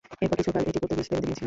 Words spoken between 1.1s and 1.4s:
অধীনে ছিল।